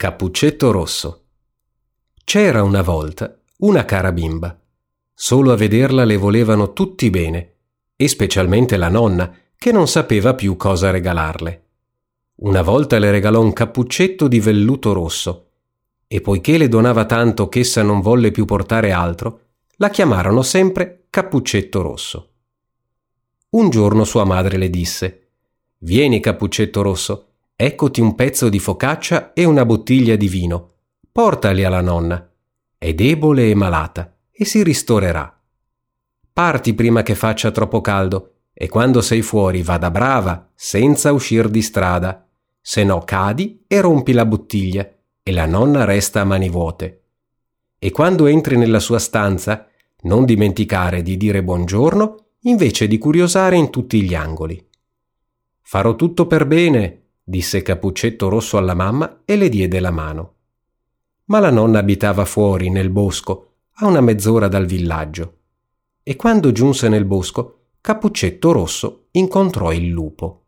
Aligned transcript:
Cappuccetto 0.00 0.70
rosso. 0.70 1.24
C'era 2.24 2.62
una 2.62 2.80
volta 2.80 3.38
una 3.58 3.84
cara 3.84 4.12
bimba. 4.12 4.58
Solo 5.12 5.52
a 5.52 5.56
vederla 5.56 6.04
le 6.04 6.16
volevano 6.16 6.72
tutti 6.72 7.10
bene, 7.10 7.56
e 7.96 8.08
specialmente 8.08 8.78
la 8.78 8.88
nonna, 8.88 9.30
che 9.58 9.72
non 9.72 9.86
sapeva 9.88 10.32
più 10.32 10.56
cosa 10.56 10.90
regalarle. 10.90 11.64
Una 12.36 12.62
volta 12.62 12.98
le 12.98 13.10
regalò 13.10 13.42
un 13.42 13.52
cappuccetto 13.52 14.26
di 14.26 14.40
velluto 14.40 14.94
rosso, 14.94 15.50
e 16.06 16.22
poiché 16.22 16.56
le 16.56 16.68
donava 16.68 17.04
tanto 17.04 17.50
ch'essa 17.50 17.82
non 17.82 18.00
volle 18.00 18.30
più 18.30 18.46
portare 18.46 18.92
altro, 18.92 19.40
la 19.76 19.90
chiamarono 19.90 20.40
sempre 20.40 21.08
Cappuccetto 21.10 21.82
rosso. 21.82 22.30
Un 23.50 23.68
giorno 23.68 24.04
sua 24.04 24.24
madre 24.24 24.56
le 24.56 24.70
disse 24.70 25.32
Vieni, 25.76 26.20
Cappuccetto 26.20 26.80
rosso, 26.80 27.29
Eccoti 27.62 28.00
un 28.00 28.14
pezzo 28.14 28.48
di 28.48 28.58
focaccia 28.58 29.34
e 29.34 29.44
una 29.44 29.66
bottiglia 29.66 30.16
di 30.16 30.28
vino. 30.28 30.76
Portali 31.12 31.62
alla 31.62 31.82
nonna. 31.82 32.26
È 32.78 32.94
debole 32.94 33.50
e 33.50 33.54
malata 33.54 34.16
e 34.30 34.46
si 34.46 34.62
ristorerà. 34.62 35.38
Parti 36.32 36.72
prima 36.72 37.02
che 37.02 37.14
faccia 37.14 37.50
troppo 37.50 37.82
caldo 37.82 38.36
e 38.54 38.66
quando 38.70 39.02
sei 39.02 39.20
fuori 39.20 39.60
vada 39.60 39.90
brava, 39.90 40.50
senza 40.54 41.12
uscir 41.12 41.50
di 41.50 41.60
strada, 41.60 42.26
se 42.62 42.82
no 42.82 43.02
cadi 43.04 43.62
e 43.66 43.82
rompi 43.82 44.12
la 44.12 44.24
bottiglia 44.24 44.90
e 45.22 45.30
la 45.30 45.44
nonna 45.44 45.84
resta 45.84 46.22
a 46.22 46.24
mani 46.24 46.48
vuote. 46.48 47.02
E 47.78 47.90
quando 47.90 48.26
entri 48.26 48.56
nella 48.56 48.80
sua 48.80 48.98
stanza, 48.98 49.68
non 50.04 50.24
dimenticare 50.24 51.02
di 51.02 51.18
dire 51.18 51.42
buongiorno 51.42 52.24
invece 52.44 52.88
di 52.88 52.96
curiosare 52.96 53.56
in 53.56 53.68
tutti 53.68 54.00
gli 54.00 54.14
angoli. 54.14 54.66
Farò 55.60 55.94
tutto 55.94 56.26
per 56.26 56.46
bene, 56.46 56.99
disse 57.30 57.62
Capuccetto 57.62 58.28
Rosso 58.28 58.58
alla 58.58 58.74
mamma 58.74 59.20
e 59.24 59.36
le 59.36 59.48
diede 59.48 59.78
la 59.78 59.92
mano. 59.92 60.34
Ma 61.26 61.38
la 61.38 61.50
nonna 61.50 61.78
abitava 61.78 62.24
fuori, 62.24 62.70
nel 62.70 62.90
bosco, 62.90 63.52
a 63.74 63.86
una 63.86 64.00
mezz'ora 64.00 64.48
dal 64.48 64.66
villaggio. 64.66 65.36
E 66.02 66.16
quando 66.16 66.50
giunse 66.50 66.88
nel 66.88 67.04
bosco, 67.04 67.58
Capuccetto 67.80 68.50
Rosso 68.50 69.06
incontrò 69.12 69.70
il 69.70 69.86
lupo. 69.86 70.42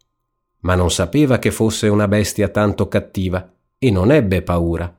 Ma 0.62 0.74
non 0.74 0.90
sapeva 0.90 1.38
che 1.38 1.52
fosse 1.52 1.86
una 1.86 2.08
bestia 2.08 2.48
tanto 2.48 2.88
cattiva 2.88 3.48
e 3.78 3.90
non 3.92 4.10
ebbe 4.10 4.42
paura. 4.42 4.92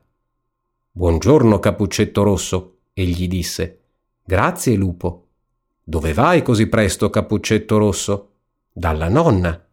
Buongiorno, 0.90 1.58
Capuccetto 1.58 2.22
Rosso, 2.22 2.78
egli 2.94 3.28
disse. 3.28 3.80
Grazie, 4.24 4.74
lupo. 4.74 5.26
Dove 5.84 6.14
vai 6.14 6.40
così 6.40 6.66
presto, 6.66 7.10
Capuccetto 7.10 7.76
Rosso? 7.76 8.30
Dalla 8.72 9.10
nonna. 9.10 9.63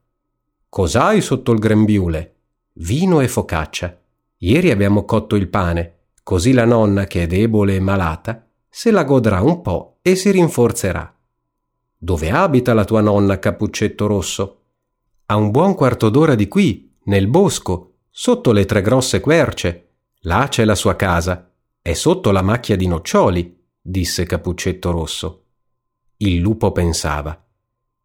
Cos'hai 0.72 1.20
sotto 1.20 1.52
il 1.52 1.60
grembiule? 1.60 2.36
Vino 2.76 3.20
e 3.20 3.28
focaccia. 3.28 4.00
Ieri 4.38 4.72
abbiamo 4.72 5.04
cotto 5.04 5.36
il 5.36 5.50
pane, 5.50 6.12
così 6.24 6.54
la 6.54 6.64
nonna, 6.64 7.04
che 7.08 7.24
è 7.24 7.28
debole 7.28 7.76
e 7.76 7.82
malata, 7.82 8.48
se 8.70 8.90
la 8.90 9.04
godrà 9.04 9.42
un 9.42 9.60
po' 9.60 9.98
e 10.02 10.16
si 10.16 10.32
rinforzerà. 10.32 11.14
Dove 11.98 12.32
abita 12.32 12.74
la 12.74 12.86
tua 12.86 13.02
nonna, 13.02 13.38
Cappuccetto 13.38 14.08
Rosso? 14.08 14.62
A 15.26 15.36
un 15.36 15.52
buon 15.52 15.76
quarto 15.76 16.08
d'ora 16.08 16.36
di 16.36 16.48
qui, 16.48 16.96
nel 17.04 17.28
bosco, 17.28 17.96
sotto 18.10 18.54
le 18.54 18.64
tre 18.64 18.82
grosse 18.82 19.20
querce. 19.20 19.90
Là 20.22 20.48
c'è 20.48 20.64
la 20.64 20.76
sua 20.76 20.96
casa. 20.96 21.52
È 21.82 21.92
sotto 21.92 22.32
la 22.32 22.42
macchia 22.42 22.78
di 22.78 22.88
noccioli, 22.88 23.62
disse 23.82 24.24
Cappuccetto 24.24 24.90
Rosso. 24.92 25.44
Il 26.16 26.38
lupo 26.38 26.72
pensava. 26.72 27.46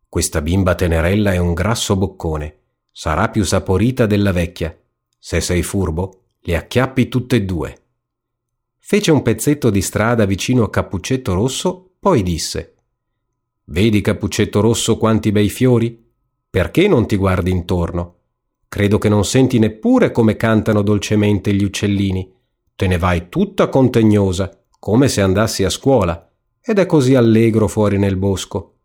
Questa 0.08 0.40
bimba 0.40 0.74
tenerella 0.74 1.32
è 1.32 1.38
un 1.38 1.52
grasso 1.54 1.96
boccone. 1.96 2.58
Sarà 2.90 3.28
più 3.28 3.44
saporita 3.44 4.06
della 4.06 4.32
vecchia. 4.32 4.76
Se 5.18 5.40
sei 5.40 5.62
furbo, 5.62 6.22
le 6.40 6.56
acchiappi 6.56 7.08
tutte 7.08 7.36
e 7.36 7.44
due. 7.44 7.78
Fece 8.78 9.10
un 9.10 9.22
pezzetto 9.22 9.68
di 9.68 9.82
strada 9.82 10.24
vicino 10.24 10.62
a 10.62 10.70
Cappuccetto 10.70 11.34
Rosso, 11.34 11.94
poi 11.98 12.22
disse 12.22 12.74
Vedi, 13.64 14.00
Cappuccetto 14.00 14.60
Rosso, 14.60 14.96
quanti 14.96 15.32
bei 15.32 15.48
fiori? 15.48 16.04
Perché 16.48 16.86
non 16.86 17.06
ti 17.06 17.16
guardi 17.16 17.50
intorno? 17.50 18.14
Credo 18.68 18.98
che 18.98 19.08
non 19.08 19.24
senti 19.24 19.58
neppure 19.58 20.12
come 20.12 20.36
cantano 20.36 20.82
dolcemente 20.82 21.52
gli 21.52 21.64
uccellini. 21.64 22.32
Te 22.76 22.86
ne 22.86 22.96
vai 22.96 23.28
tutta 23.28 23.68
contegnosa, 23.68 24.64
come 24.78 25.08
se 25.08 25.20
andassi 25.20 25.64
a 25.64 25.70
scuola, 25.70 26.30
ed 26.62 26.78
è 26.78 26.86
così 26.86 27.14
allegro 27.14 27.66
fuori 27.66 27.98
nel 27.98 28.16
bosco. 28.16 28.75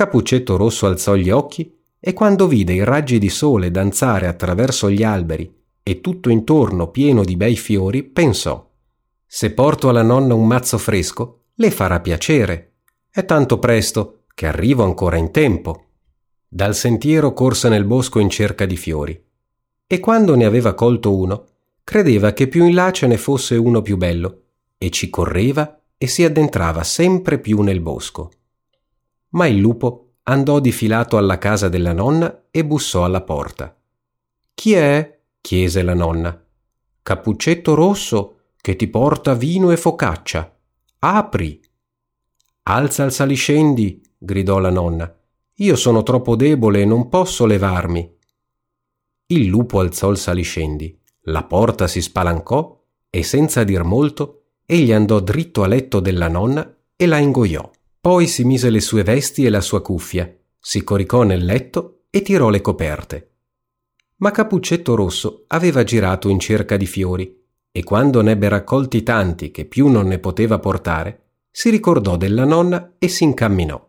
Capuccetto 0.00 0.56
Rosso 0.56 0.86
alzò 0.86 1.14
gli 1.14 1.28
occhi 1.28 1.78
e 2.00 2.14
quando 2.14 2.46
vide 2.46 2.72
i 2.72 2.82
raggi 2.82 3.18
di 3.18 3.28
sole 3.28 3.70
danzare 3.70 4.28
attraverso 4.28 4.90
gli 4.90 5.02
alberi 5.02 5.54
e 5.82 6.00
tutto 6.00 6.30
intorno 6.30 6.88
pieno 6.88 7.22
di 7.22 7.36
bei 7.36 7.54
fiori, 7.54 8.02
pensò 8.02 8.66
Se 9.26 9.52
porto 9.52 9.90
alla 9.90 10.00
nonna 10.00 10.32
un 10.32 10.46
mazzo 10.46 10.78
fresco, 10.78 11.48
le 11.56 11.70
farà 11.70 12.00
piacere. 12.00 12.76
È 13.10 13.26
tanto 13.26 13.58
presto 13.58 14.22
che 14.32 14.46
arrivo 14.46 14.84
ancora 14.84 15.18
in 15.18 15.32
tempo. 15.32 15.88
Dal 16.48 16.74
sentiero 16.74 17.34
corse 17.34 17.68
nel 17.68 17.84
bosco 17.84 18.20
in 18.20 18.30
cerca 18.30 18.64
di 18.64 18.78
fiori 18.78 19.22
e 19.86 20.00
quando 20.00 20.34
ne 20.34 20.46
aveva 20.46 20.72
colto 20.72 21.14
uno, 21.14 21.44
credeva 21.84 22.32
che 22.32 22.48
più 22.48 22.64
in 22.64 22.72
là 22.72 22.90
ce 22.90 23.06
ne 23.06 23.18
fosse 23.18 23.54
uno 23.54 23.82
più 23.82 23.98
bello 23.98 24.44
e 24.78 24.88
ci 24.88 25.10
correva 25.10 25.78
e 25.98 26.06
si 26.06 26.24
addentrava 26.24 26.84
sempre 26.84 27.38
più 27.38 27.60
nel 27.60 27.80
bosco 27.80 28.30
ma 29.30 29.46
il 29.46 29.58
lupo 29.58 30.14
andò 30.24 30.60
difilato 30.60 31.16
alla 31.16 31.38
casa 31.38 31.68
della 31.68 31.92
nonna 31.92 32.46
e 32.50 32.64
bussò 32.64 33.04
alla 33.04 33.22
porta. 33.22 33.76
Chi 34.54 34.74
è? 34.74 35.20
chiese 35.40 35.82
la 35.82 35.94
nonna. 35.94 36.44
Cappuccetto 37.02 37.74
rosso 37.74 38.36
che 38.60 38.76
ti 38.76 38.88
porta 38.88 39.34
vino 39.34 39.70
e 39.70 39.76
focaccia. 39.76 40.56
Apri. 40.98 41.60
Alza 42.64 43.04
il 43.04 43.12
saliscendi, 43.12 44.02
gridò 44.18 44.58
la 44.58 44.70
nonna. 44.70 45.12
Io 45.54 45.76
sono 45.76 46.02
troppo 46.02 46.36
debole 46.36 46.82
e 46.82 46.84
non 46.84 47.08
posso 47.08 47.46
levarmi. 47.46 48.16
Il 49.26 49.46
lupo 49.46 49.80
alzò 49.80 50.10
il 50.10 50.18
saliscendi, 50.18 50.98
la 51.24 51.44
porta 51.44 51.86
si 51.86 52.02
spalancò 52.02 52.78
e 53.08 53.22
senza 53.22 53.64
dir 53.64 53.82
molto 53.82 54.42
egli 54.66 54.92
andò 54.92 55.20
dritto 55.20 55.62
a 55.62 55.66
letto 55.66 56.00
della 56.00 56.28
nonna 56.28 56.76
e 56.96 57.06
la 57.06 57.18
ingoiò. 57.18 57.70
Poi 58.02 58.26
si 58.28 58.44
mise 58.44 58.70
le 58.70 58.80
sue 58.80 59.02
vesti 59.02 59.44
e 59.44 59.50
la 59.50 59.60
sua 59.60 59.82
cuffia, 59.82 60.34
si 60.58 60.82
coricò 60.82 61.22
nel 61.22 61.44
letto 61.44 62.04
e 62.08 62.22
tirò 62.22 62.48
le 62.48 62.62
coperte. 62.62 63.32
Ma 64.16 64.30
Capuccetto 64.30 64.94
Rosso 64.94 65.44
aveva 65.48 65.84
girato 65.84 66.30
in 66.30 66.38
cerca 66.38 66.78
di 66.78 66.86
fiori 66.86 67.38
e 67.70 67.84
quando 67.84 68.22
ne 68.22 68.30
ebbe 68.30 68.48
raccolti 68.48 69.02
tanti 69.02 69.50
che 69.50 69.66
più 69.66 69.88
non 69.88 70.06
ne 70.06 70.18
poteva 70.18 70.58
portare, 70.58 71.24
si 71.50 71.68
ricordò 71.68 72.16
della 72.16 72.46
nonna 72.46 72.94
e 72.98 73.06
si 73.08 73.24
incamminò. 73.24 73.86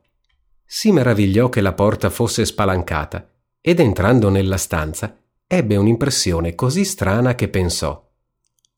Si 0.66 0.91
meravigliò 0.91 1.47
che 1.47 1.61
la 1.61 1.73
porta 1.73 2.09
fosse 2.09 2.43
spalancata 2.43 3.31
ed 3.61 3.79
entrando 3.79 4.28
nella 4.28 4.57
stanza 4.57 5.22
ebbe 5.47 5.78
un'impressione 5.78 6.53
così 6.53 6.83
strana 6.83 7.33
che 7.35 7.47
pensò 7.47 8.09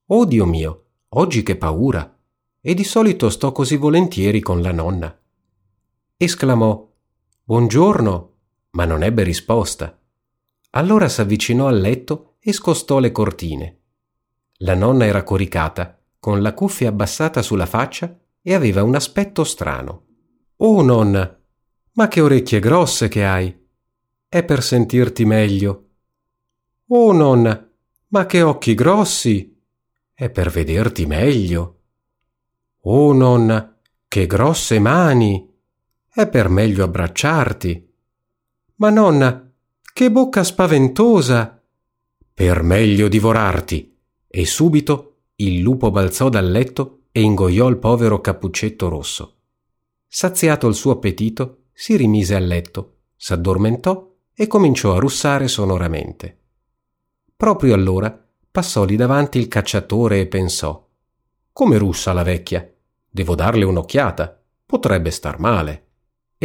Oh 0.08 0.26
Dio 0.26 0.46
mio, 0.46 0.86
oggi 1.10 1.42
che 1.42 1.56
paura! 1.56 2.20
E 2.62 2.74
di 2.76 2.84
solito 2.84 3.32
sto 3.32 3.52
così 3.52 3.78
volentieri 3.78 4.40
con 4.40 4.62
la 4.62 4.72
nonna 4.72 5.18
esclamò 6.24 6.90
Buongiorno, 7.44 8.34
ma 8.72 8.86
non 8.86 9.04
ebbe 9.04 9.24
risposta. 9.24 10.00
Allora 10.72 11.10
s'avvicinò 11.10 11.68
al 11.68 11.80
letto 11.80 12.36
e 12.40 12.54
scostò 12.54 13.00
le 13.00 13.12
cortine. 13.12 13.82
La 14.60 14.76
nonna 14.76 15.06
era 15.06 15.24
coricata, 15.24 16.02
con 16.20 16.42
la 16.42 16.54
cuffia 16.54 16.88
abbassata 16.88 17.42
sulla 17.42 17.66
faccia 17.66 18.18
e 18.42 18.54
aveva 18.54 18.82
un 18.82 18.96
aspetto 18.96 19.44
strano. 19.44 20.06
Oh 20.58 20.82
nonna, 20.82 21.38
ma 21.94 22.08
che 22.08 22.22
orecchie 22.22 22.60
grosse 22.60 23.10
che 23.10 23.26
hai! 23.26 23.68
È 24.30 24.44
per 24.44 24.64
sentirti 24.64 25.26
meglio. 25.26 25.90
Oh 26.88 27.12
nonna, 27.12 27.70
ma 28.08 28.26
che 28.26 28.42
occhi 28.42 28.74
grossi! 28.74 29.62
È 30.14 30.30
per 30.30 30.50
vederti 30.50 31.06
meglio. 31.06 31.82
Oh 32.84 33.12
nonna, 33.12 33.78
che 34.08 34.26
grosse 34.26 34.80
mani! 34.80 35.53
È 36.16 36.30
per 36.30 36.48
meglio 36.48 36.84
abbracciarti. 36.84 37.92
Ma 38.76 38.92
nonna, 38.92 39.52
che 39.94 40.12
bocca 40.12 40.44
spaventosa! 40.44 41.60
Per 42.32 42.62
meglio 42.62 43.08
divorarti. 43.08 43.98
E 44.28 44.46
subito 44.46 45.22
il 45.38 45.58
lupo 45.58 45.90
balzò 45.90 46.30
dal 46.30 46.52
letto 46.52 47.06
e 47.12 47.22
ingoiò 47.22 47.68
il 47.68 47.78
povero 47.80 48.22
cappuccetto 48.22 48.90
rosso. 48.90 49.38
Saziato 50.08 50.68
il 50.68 50.76
suo 50.76 50.92
appetito, 50.92 51.64
si 51.74 51.98
rimise 51.98 52.36
a 52.36 52.40
letto, 52.40 52.98
s'addormentò 53.16 54.14
e 54.36 54.46
cominciò 54.46 54.94
a 54.94 55.00
russare 55.00 55.48
sonoramente. 55.48 56.42
Proprio 57.36 57.74
allora 57.74 58.24
passò 58.52 58.84
lì 58.84 58.96
davanti 58.96 59.40
il 59.40 59.48
cacciatore 59.48 60.20
e 60.20 60.28
pensò: 60.28 60.88
Come 61.52 61.78
russa 61.80 62.14
la 62.14 62.22
vecchia? 62.22 62.72
Devo 63.10 63.34
darle 63.34 63.66
un'occhiata. 63.66 64.40
Potrebbe 64.64 65.10
star 65.10 65.40
male. 65.40 65.88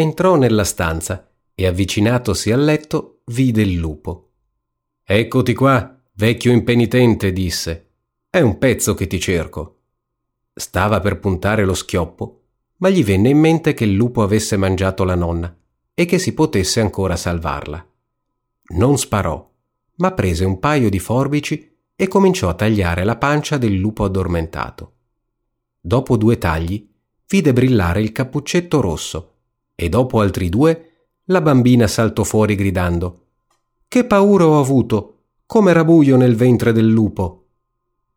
Entrò 0.01 0.37
nella 0.37 0.63
stanza 0.63 1.29
e 1.57 1.67
avvicinatosi 1.67 2.53
al 2.53 2.63
letto 2.63 3.23
vide 3.25 3.63
il 3.63 3.73
lupo. 3.73 4.31
Eccoti 5.03 5.55
qua, 5.55 6.01
Vecchio 6.13 6.53
impenitente, 6.53 7.33
disse, 7.33 7.89
è 8.31 8.39
un 8.39 8.59
pezzo 8.59 8.95
che 8.95 9.09
ti 9.09 9.19
cerco. 9.19 9.81
Stava 10.55 11.01
per 11.01 11.19
puntare 11.19 11.65
lo 11.65 11.75
schioppo, 11.75 12.43
ma 12.77 12.91
gli 12.91 13.03
venne 13.03 13.31
in 13.31 13.39
mente 13.39 13.75
che 13.75 13.83
il 13.83 13.95
lupo 13.95 14.23
avesse 14.23 14.57
mangiato 14.57 15.03
la 15.03 15.17
nonna 15.17 15.53
e 15.93 16.05
che 16.05 16.21
si 16.21 16.33
potesse 16.33 16.79
ancora 16.79 17.17
salvarla. 17.17 17.85
Non 18.77 18.99
sparò, 18.99 19.53
ma 19.97 20.13
prese 20.13 20.45
un 20.45 20.61
paio 20.61 20.91
di 20.91 21.01
forbici 21.01 21.77
e 21.97 22.07
cominciò 22.07 22.49
a 22.49 22.55
tagliare 22.55 23.03
la 23.03 23.17
pancia 23.17 23.59
del 23.59 23.75
lupo 23.75 24.05
addormentato. 24.05 24.93
Dopo 25.81 26.17
due 26.17 26.39
tagli, 26.39 26.89
vide 27.27 27.53
brillare 27.53 28.01
il 28.01 28.13
cappuccetto 28.13 28.81
rosso 28.81 29.28
e 29.81 29.89
dopo 29.89 30.19
altri 30.19 30.49
due, 30.49 30.91
la 31.27 31.41
bambina 31.41 31.87
saltò 31.87 32.25
fuori 32.25 32.57
gridando 32.57 33.27
Che 33.87 34.05
paura 34.05 34.45
ho 34.45 34.59
avuto! 34.59 35.19
come 35.47 35.71
era 35.71 35.85
buio 35.85 36.17
nel 36.17 36.35
ventre 36.35 36.73
del 36.73 36.89
lupo. 36.89 37.47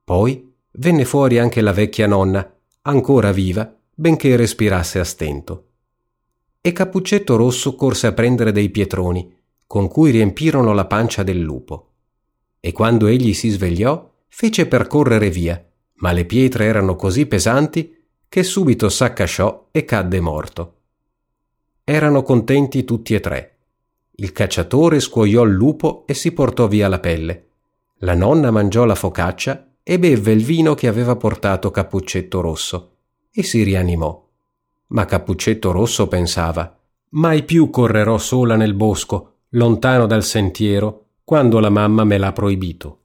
Poi 0.03 0.53
venne 0.71 1.05
fuori 1.05 1.37
anche 1.37 1.61
la 1.61 1.71
vecchia 1.71 2.07
nonna, 2.07 2.51
ancora 2.81 3.31
viva, 3.31 3.73
benché 3.93 4.35
respirasse 4.35 4.97
a 4.97 5.03
stento. 5.03 5.67
E 6.59 6.71
Cappuccetto 6.71 7.35
Rosso 7.35 7.75
corse 7.75 8.07
a 8.07 8.11
prendere 8.11 8.51
dei 8.51 8.69
pietroni, 8.69 9.31
con 9.67 9.87
cui 9.87 10.09
riempirono 10.09 10.73
la 10.73 10.87
pancia 10.87 11.21
del 11.21 11.39
lupo. 11.39 11.91
E 12.59 12.71
quando 12.71 13.05
egli 13.05 13.33
si 13.33 13.49
svegliò, 13.49 14.11
fece 14.27 14.65
per 14.65 14.87
correre 14.87 15.29
via, 15.29 15.63
ma 15.97 16.11
le 16.11 16.25
pietre 16.25 16.65
erano 16.65 16.95
così 16.95 17.27
pesanti 17.27 17.95
che 18.27 18.43
subito 18.43 18.89
s'accasciò 18.89 19.67
e 19.71 19.85
cadde 19.85 20.19
morto. 20.19 20.81
Erano 21.83 22.24
contenti 22.24 22.83
tutti 22.83 23.13
e 23.13 23.19
tre 23.19 23.51
il 24.22 24.33
cacciatore 24.33 25.00
scuoiò 25.00 25.44
il 25.44 25.54
lupo 25.54 26.04
e 26.06 26.13
si 26.13 26.31
portò 26.31 26.68
via 26.68 26.88
la 26.88 27.00
pelle. 27.00 27.48
La 28.01 28.13
nonna 28.13 28.51
mangiò 28.51 28.86
la 28.86 28.94
focaccia 28.94 29.72
e 29.81 29.98
bevve 29.98 30.31
il 30.31 30.44
vino 30.44 30.75
che 30.75 30.88
aveva 30.88 31.16
portato 31.16 31.72
Cappuccetto 31.72 32.39
Rosso 32.39 32.98
e 33.31 33.42
si 33.42 33.63
rianimò. 33.63 34.24
Ma 34.88 35.06
Cappuccetto 35.06 35.72
Rosso 35.72 36.07
pensava 36.07 36.78
Mai 37.13 37.44
più 37.44 37.72
correrò 37.72 38.19
sola 38.19 38.56
nel 38.56 38.75
bosco, 38.75 39.38
lontano 39.50 40.06
dal 40.06 40.24
sentiero, 40.24 41.06
quando 41.24 41.60
la 41.60 41.69
mamma 41.69 42.04
me 42.04 42.19
l'ha 42.19 42.31
proibito. 42.31 43.00